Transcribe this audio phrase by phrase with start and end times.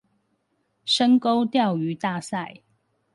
[0.83, 2.63] 深溝釣魚大賽